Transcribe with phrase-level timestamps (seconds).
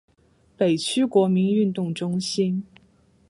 [0.57, 2.63] 北区国民运动中心